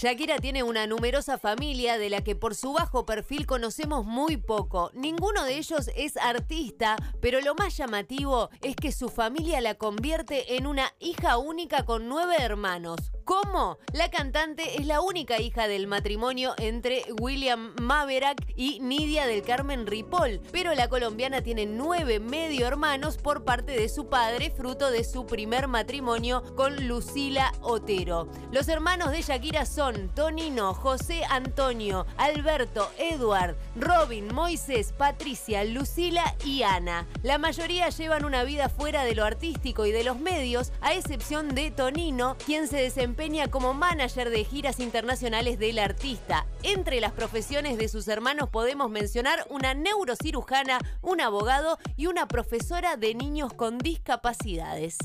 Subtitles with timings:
[0.00, 4.90] Shakira tiene una numerosa familia de la que por su bajo perfil conocemos muy poco.
[4.94, 10.56] Ninguno de ellos es artista, pero lo más llamativo es que su familia la convierte
[10.56, 13.12] en una hija única con nueve hermanos.
[13.30, 13.78] ¿Cómo?
[13.92, 19.86] La cantante es la única hija del matrimonio entre William Maverack y Nidia del Carmen
[19.86, 25.04] Ripoll, pero la colombiana tiene nueve medio hermanos por parte de su padre, fruto de
[25.04, 28.28] su primer matrimonio con Lucila Otero.
[28.50, 36.64] Los hermanos de Shakira son Tonino, José Antonio, Alberto, Edward, Robin, Moisés, Patricia, Lucila y
[36.64, 37.06] Ana.
[37.22, 41.54] La mayoría llevan una vida fuera de lo artístico y de los medios, a excepción
[41.54, 43.19] de Tonino, quien se desempeña
[43.50, 46.46] como manager de giras internacionales del artista.
[46.62, 52.96] Entre las profesiones de sus hermanos podemos mencionar una neurocirujana, un abogado y una profesora
[52.96, 54.96] de niños con discapacidades.